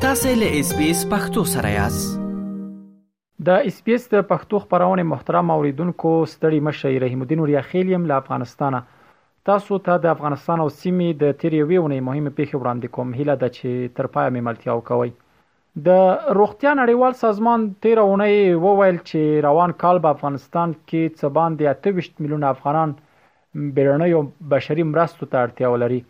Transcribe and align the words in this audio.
تاسې 0.00 0.30
له 0.40 0.58
اس 0.58 0.68
بي 0.76 0.84
اس 0.90 1.00
پختو 1.08 1.42
سره 1.54 1.70
یاست 1.70 2.12
د 3.48 3.64
اس 3.70 3.80
بي 3.86 3.94
اس 3.96 4.04
د 4.12 4.22
پښتو 4.30 4.58
خبرونه 4.62 5.02
محترم 5.08 5.50
اوریدونکو 5.54 6.12
ستړي 6.34 6.60
مشه 6.68 6.92
رحیم 7.02 7.24
الدین 7.24 7.40
وریا 7.42 7.62
خیلیم 7.72 8.06
له 8.10 8.20
افغانستانه 8.22 8.78
تاسو 9.50 9.78
ته 9.88 9.88
تا 9.88 9.96
د 10.06 10.06
افغانستان 10.14 10.62
او 10.64 10.68
سیمې 10.76 11.18
د 11.24 11.36
تریویونې 11.42 12.06
مهمه 12.08 12.32
پیښه 12.38 12.60
وړاندې 12.62 12.94
کوم 12.96 13.10
هیله 13.18 13.36
ده 13.42 13.52
چې 13.56 13.92
ترپای 13.98 14.26
مې 14.28 14.46
ملتیاو 14.46 14.80
کوي 14.86 15.12
د 15.88 15.98
روغتیا 16.40 16.72
نړیوال 16.80 17.18
سازمان 17.24 17.66
13 17.88 18.06
اونۍ 18.12 18.38
وویل 18.66 19.02
چې 19.10 19.46
روان 19.48 19.74
کال 19.84 20.00
په 20.06 20.14
افغانستان 20.18 20.72
کې 20.78 21.20
څه 21.20 21.36
باندې 21.40 21.92
28 21.92 22.24
میلیون 22.26 22.48
افغانان 22.54 22.96
بیرنۍ 23.80 24.20
بشري 24.56 24.88
مرستو 24.94 25.22
ته 25.26 25.44
اړتیا 25.46 25.74
ولري 25.76 26.00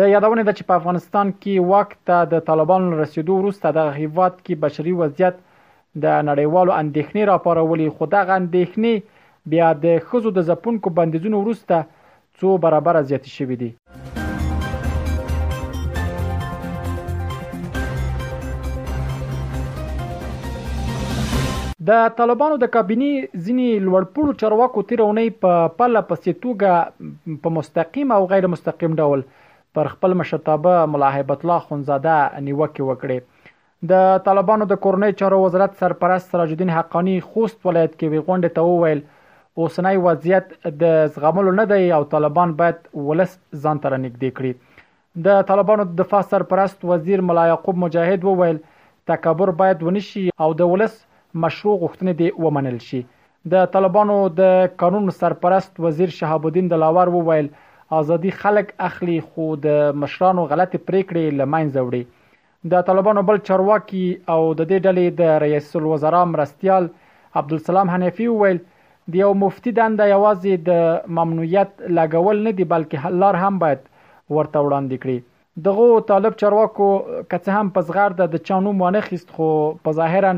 د 0.00 0.12
یادونه 0.16 0.48
ده 0.48 0.56
چې 0.58 0.68
په 0.72 0.78
افغانستان 0.82 1.32
کې 1.38 1.70
وخت 1.76 1.96
ته 2.12 2.28
د 2.36 2.44
طالبانو 2.52 3.00
رسیدو 3.04 3.38
وروسته 3.42 3.74
د 3.80 3.90
هیواد 4.02 4.38
کې 4.42 4.62
بشري 4.66 4.96
وضعیت 5.04 5.38
د 5.46 6.28
نړیوالو 6.32 6.78
اندېښنې 6.82 7.32
راپارولې 7.34 7.96
خو 7.96 8.12
دغه 8.20 8.38
اندېښنې 8.42 9.50
بیا 9.54 9.72
د 9.88 10.06
خزو 10.10 10.38
د 10.40 10.48
زپونکو 10.54 10.96
بندیزونو 11.02 11.40
وروسته 11.46 11.84
څو 12.42 12.50
برابره 12.64 13.02
زیاتې 13.10 13.30
شوې 13.36 13.56
دي 13.60 13.70
د 21.90 22.02
طالبانو 22.18 22.56
د 22.62 22.68
کابینې 22.74 23.44
ځینی 23.44 23.68
لوړپوړو 23.86 24.38
چارواکو 24.40 24.84
تیرونې 24.90 25.26
په 25.44 25.52
پله 25.78 26.02
پسې 26.10 26.36
توګه 26.44 27.40
په 27.46 27.54
مستقیم 27.58 28.12
او 28.16 28.20
غیر 28.32 28.48
مستقیم 28.54 28.98
ډول 29.04 29.24
پر 29.78 29.90
خپل 29.94 30.14
مشرتابه 30.20 30.74
ملاحبت 30.94 31.44
الله 31.48 31.66
خنزاده 31.70 32.18
نیوکه 32.48 32.88
وکړه 32.90 33.50
د 33.94 34.12
طالبانو 34.28 34.68
د 34.72 34.78
کورنۍ 34.84 35.18
چارو 35.22 35.40
وزارت 35.46 35.78
سرپرست 35.82 36.34
سراج 36.36 36.54
الدین 36.56 36.74
حقانی 36.78 37.16
خوست 37.32 37.66
ولایت 37.70 37.96
کې 37.96 38.06
وی 38.14 38.26
غونډه 38.28 38.54
ته 38.58 38.70
وویل 38.72 39.02
اوسنی 39.62 39.96
وضعیت 40.04 40.52
د 40.82 41.08
زغملو 41.14 41.50
نه 41.56 41.64
دی 41.70 41.88
او 41.96 42.04
طالبان 42.12 42.52
باید 42.60 42.76
ولس 43.08 43.32
ځان 43.62 43.80
ته 43.80 43.98
نږدې 44.04 44.30
کړي 44.36 44.70
د 45.26 45.42
طالبانو 45.50 45.84
د 45.88 45.98
دفاع 46.00 46.20
سرپرست 46.28 46.86
وزیر 46.90 47.22
ملا 47.30 47.44
یعقوب 47.50 47.82
مجاهد 47.82 48.24
وویل 48.30 48.60
تکبر 49.10 49.52
باید 49.62 49.82
ونشي 49.88 50.22
او 50.46 50.48
د 50.62 50.70
ولس 50.72 50.94
مشروع 51.44 51.74
غوښتنې 51.82 52.22
دی 52.22 52.30
ومنل 52.46 52.78
شي 52.86 53.02
د 53.56 53.68
طالبانو 53.76 54.16
د 54.38 54.56
قانون 54.84 55.12
سرپرست 55.18 55.82
وزیر 55.88 56.14
شهاب 56.22 56.46
الدین 56.50 56.72
دلاور 56.72 57.12
وویل 57.18 57.52
ازادي 58.00 58.34
خلک 58.40 58.72
اخلي 58.90 59.20
خو 59.30 59.50
د 59.68 59.78
مشرانو 60.04 60.48
غلط 60.56 60.74
پریکړې 60.74 61.40
لمنځه 61.42 61.88
وړي 61.90 62.70
د 62.74 62.88
طالبانو 62.90 63.28
بل 63.32 63.42
چارواکي 63.50 64.04
او 64.08 64.42
د 64.58 64.74
دې 64.74 64.90
ډلې 64.90 65.22
د 65.22 65.40
رئیس 65.48 65.70
الوزرا 65.86 66.24
مرستيال 66.34 66.92
عبدالسلام 67.40 67.90
حنفي 67.98 68.28
وویل 68.34 68.62
د 69.10 69.14
یو 69.18 69.32
مفتی 69.42 69.70
دنده 69.76 70.06
یوازې 70.10 70.64
د 70.66 71.14
ممنوعیت 71.18 71.70
لګول 71.98 72.42
نه 72.46 72.52
دی 72.58 72.64
بلکې 72.72 73.04
حل 73.04 73.14
لار 73.22 73.34
هم 73.44 73.58
باید 73.62 73.80
ورته 74.36 74.62
وړاندې 74.64 74.96
کړي 75.02 75.18
دغه 75.64 76.02
طالب 76.10 76.36
چرواکو 76.42 76.86
کڅه 77.32 77.56
هم 77.56 77.72
په 77.78 77.86
زغر 77.88 78.14
د 78.20 78.36
چانو 78.50 78.72
مانه 78.82 79.00
خست 79.06 79.34
خو 79.38 79.48
په 79.86 79.96
ظاهرا 79.98 80.32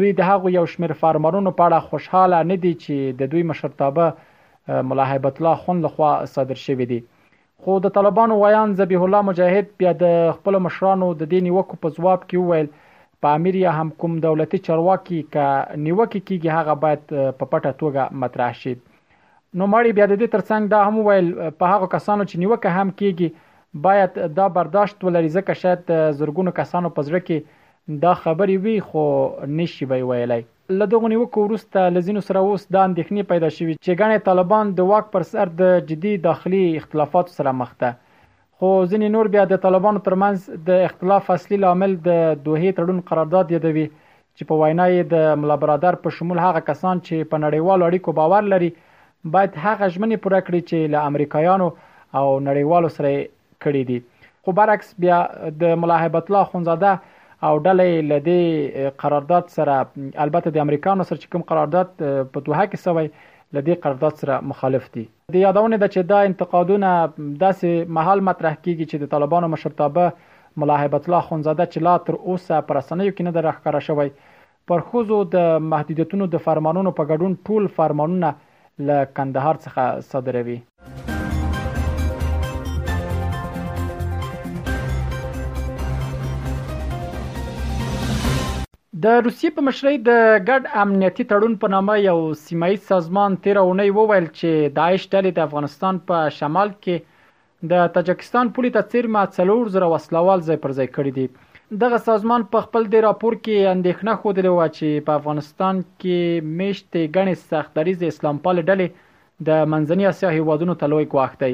دوی 0.00 0.10
د 0.18 0.28
هغه 0.30 0.52
یو 0.56 0.64
شمیر 0.72 0.94
فارمرونو 1.04 1.54
په 1.60 1.68
اړه 1.70 1.86
خوشحاله 1.92 2.42
نه 2.50 2.58
دي 2.66 2.74
چې 2.82 3.20
د 3.22 3.32
دوی 3.36 3.46
مشرتابه 3.52 4.82
ملاحبت 4.90 5.40
الله 5.40 5.62
خون 5.64 5.82
لخوا 5.86 6.10
صدر 6.34 6.60
شوی 6.64 6.88
دی 6.94 7.00
خو 7.64 7.78
د 7.84 7.94
طالبانو 7.98 8.34
ویان 8.42 8.74
ذبیح 8.82 9.04
الله 9.06 9.26
مجاهد 9.30 9.72
بیا 9.84 9.94
د 10.04 10.18
خپل 10.40 10.58
مشرانو 10.66 11.06
د 11.22 11.32
دیني 11.36 11.54
وکو 11.58 11.80
په 11.86 11.94
جواب 11.98 12.26
کې 12.28 12.36
وویل 12.44 12.68
پامیر 13.22 13.54
یا 13.56 13.70
هم 13.72 13.90
کوم 13.90 14.18
دولتي 14.22 14.58
چارواکي 14.66 15.16
ک 15.34 15.36
نیوکه 15.86 16.20
کیږي 16.28 16.48
هغه 16.56 16.74
باید 16.84 17.00
په 17.38 17.44
پټه 17.52 17.72
توګه 17.80 18.02
مطرح 18.24 18.52
شي 18.60 18.74
نو 19.58 19.64
مړی 19.72 19.90
بیا 19.96 20.06
د 20.10 20.12
دې 20.20 20.28
ترڅنګ 20.34 20.62
دا 20.72 20.80
هم 20.86 20.96
ویل 21.06 21.28
په 21.62 21.72
هغه 21.72 21.86
کسانو 21.96 22.28
چې 22.30 22.36
نیوکه 22.44 22.70
هم 22.78 22.88
کیږي 23.00 23.28
باید 23.88 24.12
دا 24.38 24.46
برداشت 24.60 24.98
ولري 25.08 25.30
ځکه 25.38 25.52
شاید 25.62 25.90
زرګونو 26.22 26.50
کسانو 26.62 26.92
په 26.98 27.08
ځړ 27.08 27.16
کې 27.30 28.00
دا 28.06 28.12
خبري 28.22 28.56
وی 28.66 28.76
خو 28.88 29.02
نشي 29.58 29.86
به 29.92 29.98
ویلای 30.08 30.42
لدغه 30.80 31.12
نیوکه 31.14 31.44
ورسته 31.46 31.90
لزینو 31.98 32.22
سره 32.28 32.40
اوس 32.46 32.66
د 32.72 32.84
اندېښنې 32.86 33.32
پیدا 33.32 33.50
شوه 33.58 33.74
چې 33.84 34.00
ګڼې 34.00 34.26
طالبان 34.30 34.74
د 34.80 34.88
واک 34.92 35.12
پر 35.16 35.28
سر 35.34 35.54
د 35.62 35.88
جدي 35.92 36.12
داخلي 36.28 36.66
اختلافات 36.82 37.36
سره 37.38 37.56
مخ 37.62 37.74
ده 37.84 37.92
خو 38.60 38.68
ځینې 38.90 39.08
نور 39.14 39.28
بیا 39.32 39.42
د 39.50 39.58
طالبانو 39.64 40.00
ترمنځ 40.06 40.46
د 40.68 40.78
اختلاف 40.86 41.28
اصلي 41.34 41.58
لامل 41.64 41.92
د 42.06 42.22
دوه 42.46 42.72
تړون 42.78 42.96
قرارداد 43.10 43.52
یادوي 43.54 43.84
چې 43.90 44.48
په 44.48 44.58
وینا 44.62 44.86
یې 44.92 45.04
د 45.12 45.42
ملا 45.42 45.56
برادر 45.64 45.98
په 46.06 46.14
شمول 46.16 46.40
هغه 46.44 46.62
کسان 46.70 47.02
چې 47.08 47.28
په 47.34 47.40
نړیوالو 47.44 47.86
اړیکو 47.88 48.16
باور 48.20 48.48
لري 48.54 48.70
باید 49.36 49.60
هغه 49.66 49.90
ژمنې 49.94 50.24
پوره 50.24 50.40
کړي 50.46 50.60
چې 50.70 50.92
له 50.94 51.04
امریکایانو 51.12 51.68
او 52.20 52.26
نړیوالو 52.48 52.90
سره 52.96 53.14
کړي 53.64 53.84
دي 53.92 54.00
خو 54.46 54.56
برعکس 54.60 54.90
بیا 55.06 55.22
د 55.62 55.80
ملاحبت 55.86 56.30
الله 56.32 56.50
خونزاده 56.54 56.92
او 57.46 57.56
ډلې 57.62 58.12
لدی 58.14 58.92
قرارداد 59.04 59.54
سره 59.60 59.78
البته 60.26 60.54
د 60.58 60.66
امریکانو 60.68 61.08
سره 61.12 61.32
کوم 61.36 61.46
قرارداد 61.52 61.94
په 62.02 62.46
توګه 62.48 62.70
کې 62.70 62.86
سوی 62.88 63.10
لدې 63.56 63.74
قرارداد 63.84 64.14
سره 64.22 64.34
مخالف 64.52 64.86
دي 64.96 65.04
د 65.36 65.40
یادونه 65.44 65.76
ده 65.82 65.88
چې 65.94 66.00
دا 66.10 66.18
انتقادونه 66.30 66.90
داسې 67.42 67.70
محل 67.98 68.20
مطرح 68.30 68.54
کیږي 68.64 68.84
چې 68.90 68.96
د 69.04 69.14
طالبانو 69.16 69.46
مشرتابه 69.54 70.06
ملا 70.62 70.76
هیبت 70.84 71.02
الله 71.06 71.22
خونزاده 71.28 71.64
چې 71.72 71.78
لا 71.88 71.94
تر 72.08 72.14
اوسه 72.28 72.56
پر 72.70 72.74
رسنیو 72.80 73.12
کې 73.16 73.22
نه 73.26 73.32
درخکاره 73.38 73.80
شوی 73.88 74.10
پر 74.72 74.80
خوځو 74.88 75.18
د 75.36 75.52
محدودیتونو 75.74 76.24
د 76.32 76.36
فرمانونو 76.48 76.96
په 77.02 77.10
ګډون 77.12 77.32
ټول 77.50 77.62
فرمانونه 77.76 78.34
له 78.90 78.98
کندهار 79.20 79.54
څخه 79.64 79.82
صادروي 80.14 80.58
د 89.04 89.06
روسیې 89.26 89.50
په 89.56 89.60
مشرۍ 89.66 89.96
د 90.08 90.12
ګډ 90.48 90.62
امنیتي 90.82 91.24
تړون 91.32 91.52
په 91.62 91.66
نامه 91.74 91.94
یو 92.04 92.18
سیمایي 92.46 92.78
سازمان 92.90 93.34
13 93.44 93.60
اونۍ 93.68 93.90
وویل 93.96 94.24
چې 94.38 94.72
داعش 94.78 95.02
ډلې 95.14 95.30
د 95.34 95.40
افغانستان 95.48 96.00
په 96.08 96.22
شمال 96.38 96.72
کې 96.86 97.68
د 97.72 97.92
تاجکستان 97.98 98.50
پولې 98.56 98.70
ته 98.76 98.88
څیرمه 98.92 99.22
څلور 99.36 99.70
زره 99.76 99.90
وسلوال 99.92 100.42
ځای 100.48 100.58
پر 100.64 100.74
ځای 100.78 100.88
کړی 100.96 101.12
دي 101.18 101.26
دغه 101.84 102.00
سازمان 102.08 102.46
په 102.56 102.64
خپل 102.66 102.90
د 102.96 103.04
راپور 103.08 103.38
کې 103.44 103.70
اندېښنه 103.76 104.22
خوده 104.22 104.54
و 104.56 104.66
چې 104.80 105.06
په 105.08 105.18
افغانستان 105.20 105.82
کې 106.02 106.50
میشته 106.58 107.00
غنې 107.04 107.48
سختریز 107.54 108.02
اسلام 108.10 108.42
پال 108.48 108.64
ډلې 108.66 109.08
د 109.50 109.64
منځنۍ 109.74 110.04
اسیا 110.12 110.34
هیوادونو 110.38 110.78
ته 110.82 110.92
لوی 110.94 111.10
کوښتي 111.14 111.52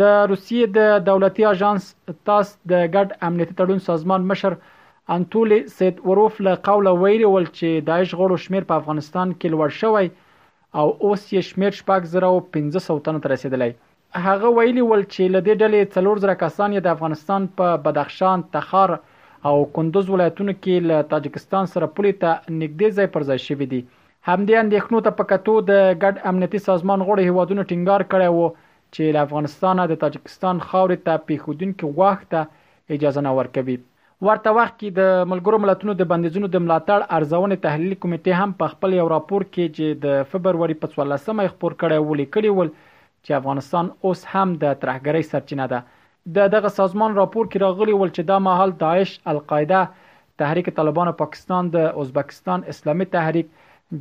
د 0.00 0.18
روسیې 0.32 0.76
د 0.78 1.06
دولتي 1.10 1.50
اژانس 1.54 1.92
تاس 1.96 2.58
د 2.74 2.88
ګډ 2.94 3.08
امنیتي 3.30 3.54
تړون 3.60 3.88
سازمان 3.92 4.30
مشر 4.34 4.60
انټولي 5.14 5.58
سیدوروف 5.78 6.40
له 6.46 6.54
قوله 6.68 6.92
ویلي 7.02 7.26
ول 7.34 7.46
چې 7.56 7.84
داعش 7.90 8.10
غړو 8.22 8.36
شمیر 8.46 8.64
په 8.72 8.78
افغانستان 8.80 9.34
کې 9.40 9.48
لوړ 9.52 9.68
شوی 9.80 10.10
او 10.80 10.86
اوس 11.04 11.22
یې 11.32 11.48
شمیر 11.50 11.72
شپږ 11.80 12.02
زره 12.14 12.28
او 12.32 12.40
1500 12.40 13.00
تن 13.06 13.20
ته 13.24 13.32
رسیدلی 13.34 13.70
هغه 14.26 14.50
ویلي 14.58 14.84
ول 14.84 15.04
چې 15.06 15.32
له 15.34 15.40
دې 15.46 15.54
ډلې 15.62 15.82
څلور 15.96 16.22
زره 16.26 16.36
کسان 16.42 16.76
د 16.78 16.88
افغانستان 16.96 17.48
په 17.60 17.80
بدخشان، 17.86 18.44
تخار 18.54 18.94
او 19.48 19.54
کندوز 19.78 20.08
ولایتونو 20.14 20.54
کې 20.56 20.86
له 20.90 20.98
تاجکستان 21.14 21.70
سره 21.74 21.90
پولې 21.98 22.22
ته 22.22 22.54
نږدې 22.54 22.96
ځای 22.96 23.06
پر 23.14 23.26
ځای 23.30 23.38
شوي 23.48 23.68
دي 23.72 23.80
همدې 24.28 24.62
اندېښنو 24.62 25.04
ته 25.06 25.16
په 25.20 25.28
کتو 25.32 25.54
د 25.70 25.76
ګډ 26.02 26.28
امنیتي 26.30 26.60
سازمان 26.68 27.06
غړو 27.10 27.28
هیوادونو 27.30 27.64
ټینګار 27.70 28.02
کړی 28.14 28.38
وو 28.38 28.52
چې 28.94 29.14
له 29.16 29.26
افغانستانه 29.26 29.86
د 29.92 30.00
تاجکستان 30.04 30.64
خاورې 30.68 31.06
ته 31.06 31.22
پیښودونکو 31.28 31.92
غواخته 31.94 32.92
اجازه 32.98 33.24
نه 33.28 33.32
ورکوي 33.38 33.76
ورته 34.26 34.52
وخت 34.56 34.74
کې 34.80 34.88
د 34.96 35.12
ملګرو 35.28 35.58
ملتونو 35.64 35.92
د 35.98 36.06
بندیزونو 36.08 36.48
د 36.54 36.60
ملاتړ 36.62 37.04
ارزونې 37.18 37.56
تحلیل 37.66 37.92
کمیټې 38.00 38.40
هم 38.40 38.50
په 38.58 38.66
خپل 38.72 38.96
یو 38.96 39.04
راپور 39.12 39.44
کې 39.44 39.76
چې 39.76 40.02
د 40.02 40.18
فبرवरी 40.32 40.74
په 40.82 40.90
14مې 40.96 41.52
خبر 41.52 41.76
کړی 41.82 42.02
ولې 42.08 42.26
کړی 42.34 42.50
ول 42.56 42.68
چې 42.72 43.36
افغانستان 43.38 43.86
اوس 44.08 44.24
هم 44.32 44.52
د 44.64 44.74
ترهګرۍ 44.82 45.22
سرچینه 45.30 45.68
ده 45.74 45.78
د 46.40 46.50
دغه 46.56 46.72
سازمان 46.80 47.16
راپور 47.20 47.48
کې 47.52 47.62
راغلی 47.64 47.94
ول 48.00 48.12
چې 48.16 48.22
دا 48.32 48.36
مهال 48.48 48.74
داعش 48.84 49.14
القاعده 49.34 49.80
تحریک 50.44 50.68
طالبان 50.82 51.12
پاکستان 51.22 51.72
د 51.78 51.88
ازبکستان 52.04 52.68
اسلامي 52.74 53.08
تحریک 53.16 53.50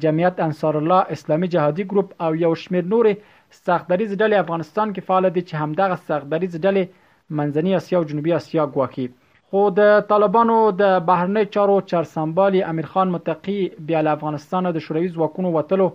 جمعیت 0.07 0.44
انصار 0.50 0.80
الله 0.81 1.18
اسلامي 1.19 1.51
جهادي 1.56 1.88
ګروپ 1.94 2.12
او 2.25 2.31
یو 2.44 2.51
شمېر 2.65 2.92
نورې 2.98 3.56
سختدریز 3.63 4.12
ډلې 4.22 4.45
افغانستان 4.48 4.86
کې 4.92 5.07
فعال 5.12 5.30
دي 5.38 5.48
چې 5.48 5.65
همدغه 5.65 6.01
سختدریز 6.12 6.54
ډلې 6.54 7.33
منځنی 7.39 7.80
اسیا 7.81 8.04
او 8.04 8.10
جنوبي 8.13 8.38
اسیا 8.42 8.68
ګواکي 8.77 9.10
خو 9.54 9.62
د 9.78 9.84
طالبانو 10.10 10.56
د 10.80 10.84
بهرنی 11.06 11.42
چارو 11.54 11.75
چرسمبالي 11.92 12.60
امیر 12.72 12.88
خان 12.90 13.13
متقی 13.13 13.56
بیا 13.88 14.01
له 14.07 14.12
افغانستان 14.18 14.63
د 14.75 14.84
شوروي 14.88 15.07
ځواکونو 15.16 15.48
وټلو 15.57 15.88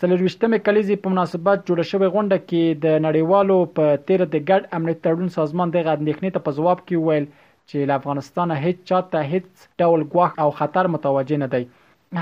څلورويشتمې 0.00 0.58
کلیزي 0.66 0.96
په 1.04 1.08
مناسبت 1.12 1.56
جوړ 1.68 1.78
شوې 1.92 2.08
غونډه 2.16 2.38
کې 2.50 2.64
د 2.84 2.98
نړیوالو 3.06 3.56
په 3.78 3.84
13 4.12 4.28
د 4.36 4.44
ګډ 4.50 4.62
امنیت 4.80 4.98
تړون 5.08 5.30
سازمان 5.38 5.68
د 5.76 5.88
غندېخنې 5.88 6.34
ته 6.36 6.40
په 6.48 6.56
ځواب 6.58 6.84
کې 6.88 6.96
ویل 7.06 7.26
چې 7.68 7.88
له 7.92 7.98
افغانستان 8.02 8.54
هیڅ 8.64 8.78
چاته 8.92 9.24
هیڅ 9.32 9.64
ډول 9.82 10.04
غواخ 10.14 10.36
او 10.46 10.52
خطر 10.62 10.90
متوجه 10.98 11.40
نه 11.46 11.52
دی 11.58 11.62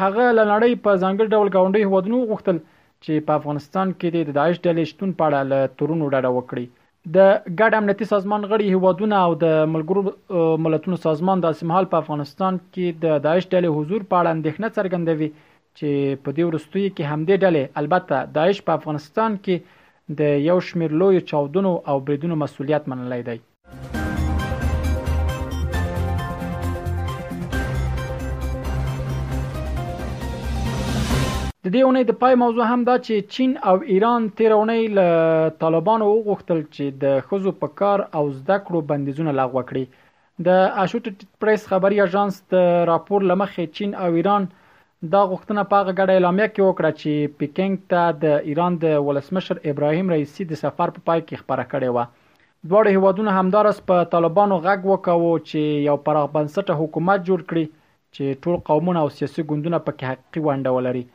هغه 0.02 0.24
لنړی 0.38 0.72
په 0.88 0.92
ځنګل 1.02 1.26
ډول 1.34 1.48
گاونډي 1.56 1.82
هودنو 1.92 2.18
غوښتل 2.30 2.56
چې 3.04 3.26
په 3.28 3.32
افغانستان 3.42 3.96
کې 4.00 4.26
د 4.32 4.36
داعش 4.40 4.56
ډلې 4.66 4.84
شتون 4.96 5.10
پاړه 5.20 5.40
له 5.54 5.60
تورونو 5.78 6.12
ډډه 6.14 6.30
وکړي 6.38 6.64
د 7.14 7.18
ګډ 7.58 7.72
امنیتي 7.78 8.06
سازمان 8.12 8.42
غړي 8.52 8.64
هیوادونه 8.72 9.16
او 9.26 9.32
د 9.42 9.46
ملګرو 9.74 10.02
ملتونو 10.64 10.96
سازمان 11.06 11.36
د 11.44 11.48
سیمهال 11.60 11.84
په 11.92 12.00
افغانستان 12.02 12.58
کې 12.74 12.86
د 13.04 13.22
داعش 13.28 13.44
ډلې 13.52 13.68
حضور 13.76 14.00
په 14.10 14.14
اړه 14.20 14.30
اندېښنه 14.36 14.68
څرګندوي 14.78 15.28
چې 15.78 15.90
په 16.22 16.30
دې 16.36 16.44
ورستوي 16.48 16.86
کې 16.96 17.10
همدې 17.12 17.34
ډلې 17.44 17.62
البته 17.80 18.16
داعش 18.38 18.58
په 18.68 18.72
افغانستان 18.78 19.30
کې 19.44 19.54
د 20.22 20.38
یو 20.50 20.58
شمیر 20.68 20.90
لوی 21.00 21.18
چاودنو 21.32 21.72
او 21.92 21.96
بریدونو 22.08 22.34
مسولیت 22.44 22.82
منلای 22.92 23.22
دی 23.28 23.38
د 31.68 31.68
دې 31.74 31.82
اونۍ 31.84 32.04
د 32.08 32.12
پای 32.22 32.34
موضوع 32.40 32.64
هم 32.72 32.80
دا 32.88 32.94
چې 33.04 33.30
چین 33.34 33.52
او 33.68 33.72
ایران 33.92 34.26
تیر 34.40 34.52
اونۍ 34.56 34.82
له 34.98 35.06
طالبانو 35.62 36.10
وغوښتل 36.10 36.58
چې 36.74 36.98
د 37.04 37.14
خزو 37.30 37.52
په 37.62 37.70
کار 37.80 38.02
او 38.18 38.22
زده 38.34 38.58
کړو 38.66 38.82
بندیزونه 38.90 39.32
لغوه 39.38 39.62
کړي 39.70 40.44
د 40.48 40.60
اشوټ 40.82 41.24
پریس 41.44 41.64
خبري 41.70 41.98
اژانس 42.04 42.38
د 42.54 42.60
راپور 42.90 43.26
لمخې 43.30 43.72
چین 43.78 43.96
او 44.02 44.10
ایران 44.20 44.46
دا 45.16 45.24
غوښتنه 45.32 45.64
په 45.72 45.80
هغه 45.80 45.96
غړې 45.96 46.14
اعلامیه 46.20 46.48
کې 46.52 46.68
وکړه 46.68 46.92
چې 47.00 47.34
پکینګ 47.40 47.82
ته 47.94 48.14
د 48.26 48.46
ایران 48.52 48.78
د 48.86 48.94
ولسمشر 49.08 49.62
ابراهیم 49.72 50.14
رئیسی 50.16 50.48
د 50.52 50.62
سفر 50.62 50.94
په 50.96 51.02
پا 51.04 51.04
پای 51.10 51.24
کې 51.24 51.42
خبره 51.42 51.66
کړې 51.72 51.90
و 51.94 52.68
دواړه 52.68 52.98
هیوادونه 52.98 53.36
همدارس 53.40 53.82
په 53.90 54.06
طالبانو 54.14 54.60
غږ 54.68 54.90
وکاو 54.92 55.34
چې 55.48 55.82
یو 55.90 55.98
پرغ 56.10 56.30
بنسټه 56.38 56.78
حکومت 56.84 57.26
جوړ 57.30 57.48
کړي 57.50 57.66
چې 58.14 58.40
ټول 58.44 58.64
قومونه 58.72 59.04
او 59.06 59.12
سیاسي 59.18 59.48
ګوندونه 59.50 59.84
پکې 59.86 60.02
حقيقي 60.14 60.48
ونډه 60.48 60.78
ولري 60.80 61.06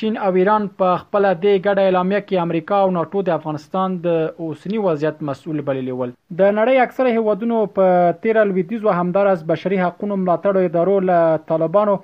چین 0.00 0.16
او 0.24 0.34
ایران 0.38 0.66
په 0.80 0.98
خپل 0.98 1.24
د 1.28 1.46
ګډه 1.62 1.84
اعلامیه 1.86 2.18
کې 2.26 2.40
امریکا 2.46 2.76
او 2.82 2.90
ناتو 2.96 3.22
د 3.28 3.32
افغانستان 3.38 3.94
د 4.04 4.26
اوسنی 4.48 4.82
وضعیت 4.84 5.22
مسؤل 5.30 5.62
بللی 5.70 5.94
ول 6.00 6.12
د 6.40 6.52
نړۍ 6.58 6.76
اکثره 6.82 7.14
هیوادونو 7.16 7.62
په 7.78 8.12
13 8.26 8.44
لویدیزو 8.50 8.94
همدارس 8.98 9.42
بشري 9.48 9.80
حقوقو 9.80 10.12
ملاتړ 10.20 10.68
ادارو 10.68 10.94
له 11.08 11.26
طالبانو 11.50 11.96